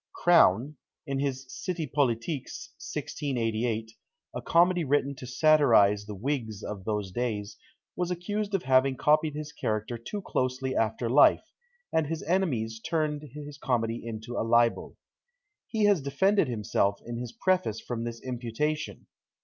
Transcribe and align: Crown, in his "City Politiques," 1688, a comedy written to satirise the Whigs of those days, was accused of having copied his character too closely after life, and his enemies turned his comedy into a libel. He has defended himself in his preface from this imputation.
Crown, 0.15 0.77
in 1.05 1.19
his 1.19 1.45
"City 1.47 1.85
Politiques," 1.85 2.71
1688, 2.79 3.91
a 4.33 4.41
comedy 4.41 4.83
written 4.83 5.13
to 5.13 5.27
satirise 5.27 6.07
the 6.07 6.15
Whigs 6.15 6.63
of 6.63 6.85
those 6.85 7.11
days, 7.11 7.55
was 7.95 8.09
accused 8.09 8.55
of 8.55 8.63
having 8.63 8.97
copied 8.97 9.35
his 9.35 9.51
character 9.53 9.99
too 9.99 10.23
closely 10.23 10.75
after 10.75 11.07
life, 11.07 11.43
and 11.93 12.07
his 12.07 12.23
enemies 12.23 12.79
turned 12.79 13.21
his 13.31 13.59
comedy 13.59 14.01
into 14.03 14.35
a 14.37 14.41
libel. 14.41 14.97
He 15.67 15.85
has 15.85 16.01
defended 16.01 16.47
himself 16.47 16.99
in 17.05 17.17
his 17.17 17.31
preface 17.33 17.79
from 17.79 18.03
this 18.03 18.19
imputation. 18.23 19.05